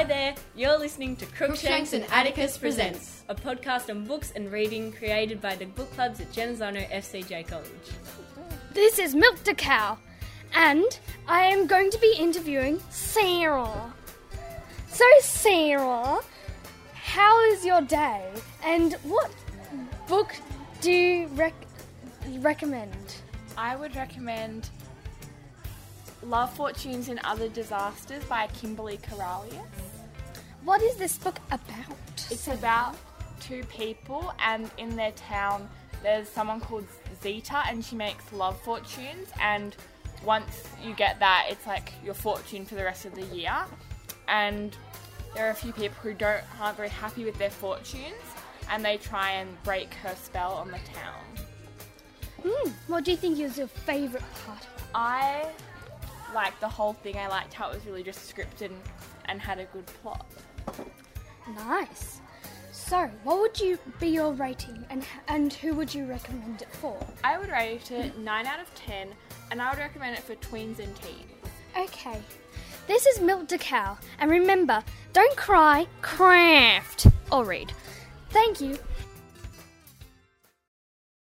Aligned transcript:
Hi 0.00 0.04
there, 0.04 0.34
you're 0.56 0.78
listening 0.78 1.14
to 1.16 1.26
Crookshanks 1.26 1.92
and 1.92 2.06
Atticus 2.10 2.56
presents 2.56 3.22
a 3.28 3.34
podcast 3.34 3.90
on 3.90 4.06
books 4.06 4.32
and 4.34 4.50
reading 4.50 4.92
created 4.92 5.42
by 5.42 5.56
the 5.56 5.66
book 5.66 5.92
clubs 5.92 6.20
at 6.20 6.32
Genazzano 6.32 6.90
FCJ 6.90 7.46
College. 7.46 7.68
This 8.72 8.98
is 8.98 9.14
Milk 9.14 9.36
the 9.44 9.52
Cow, 9.52 9.98
and 10.54 10.98
I 11.28 11.42
am 11.42 11.66
going 11.66 11.90
to 11.90 11.98
be 11.98 12.16
interviewing 12.18 12.80
Sarah. 12.88 13.92
So, 14.88 15.04
Sarah, 15.20 16.20
how 16.94 17.52
is 17.52 17.66
your 17.66 17.82
day, 17.82 18.24
and 18.64 18.94
what 19.02 19.30
book 20.08 20.34
do 20.80 20.90
you 20.90 21.26
rec- 21.34 21.66
recommend? 22.38 23.16
I 23.58 23.76
would 23.76 23.94
recommend 23.94 24.70
Love 26.22 26.54
Fortunes 26.54 27.10
and 27.10 27.20
Other 27.22 27.50
Disasters 27.50 28.24
by 28.24 28.46
Kimberly 28.48 28.96
Karalius. 28.96 29.89
What 30.70 30.82
is 30.82 30.94
this 30.94 31.18
book 31.18 31.40
about? 31.50 31.98
It's 32.30 32.46
about 32.46 32.94
two 33.40 33.64
people, 33.64 34.32
and 34.38 34.70
in 34.78 34.94
their 34.94 35.10
town, 35.10 35.68
there's 36.00 36.28
someone 36.28 36.60
called 36.60 36.86
Zita, 37.20 37.64
and 37.66 37.84
she 37.84 37.96
makes 37.96 38.32
love 38.32 38.56
fortunes. 38.60 39.32
And 39.40 39.74
once 40.24 40.62
you 40.80 40.94
get 40.94 41.18
that, 41.18 41.48
it's 41.50 41.66
like 41.66 41.92
your 42.04 42.14
fortune 42.14 42.64
for 42.64 42.76
the 42.76 42.84
rest 42.84 43.04
of 43.04 43.16
the 43.16 43.24
year. 43.36 43.52
And 44.28 44.76
there 45.34 45.48
are 45.48 45.50
a 45.50 45.54
few 45.54 45.72
people 45.72 45.96
who 46.04 46.14
don't 46.14 46.44
aren't 46.60 46.76
very 46.76 46.88
happy 46.88 47.24
with 47.24 47.36
their 47.36 47.50
fortunes, 47.50 48.22
and 48.70 48.84
they 48.84 48.96
try 48.96 49.32
and 49.32 49.60
break 49.64 49.92
her 49.94 50.14
spell 50.14 50.52
on 50.52 50.68
the 50.68 50.78
town. 50.94 51.24
Hmm, 52.44 52.70
what 52.86 53.02
do 53.02 53.10
you 53.10 53.16
think 53.16 53.40
is 53.40 53.58
your 53.58 53.66
favourite 53.66 54.24
part? 54.46 54.68
I 54.94 55.46
liked 56.42 56.60
the 56.60 56.68
whole 56.68 56.94
thing. 56.94 57.18
I 57.18 57.28
liked 57.28 57.52
how 57.52 57.68
it 57.70 57.74
was 57.74 57.84
really 57.84 58.02
just 58.02 58.34
scripted 58.34 58.70
and 59.26 59.38
had 59.38 59.58
a 59.58 59.66
good 59.66 59.84
plot. 60.00 60.26
Nice. 61.54 62.20
So, 62.72 63.10
what 63.24 63.40
would 63.40 63.60
you 63.60 63.78
be 64.00 64.08
your 64.08 64.32
rating, 64.32 64.84
and 64.88 65.04
and 65.28 65.52
who 65.52 65.74
would 65.74 65.92
you 65.94 66.06
recommend 66.06 66.62
it 66.62 66.72
for? 66.80 66.96
I 67.22 67.36
would 67.38 67.50
rate 67.50 67.90
it 67.90 68.18
9 68.18 68.46
out 68.46 68.58
of 68.58 68.74
10, 68.74 69.08
and 69.50 69.60
I 69.60 69.68
would 69.70 69.78
recommend 69.78 70.16
it 70.16 70.22
for 70.22 70.34
tweens 70.36 70.78
and 70.78 70.96
teens. 70.96 71.30
Okay. 71.76 72.18
This 72.86 73.06
is 73.06 73.20
Milk 73.20 73.46
the 73.48 73.58
Cow, 73.58 73.98
and 74.18 74.30
remember, 74.30 74.82
don't 75.12 75.36
cry, 75.36 75.86
craft 76.00 77.06
or 77.30 77.44
read. 77.44 77.72
Thank 78.30 78.60
you. 78.60 78.78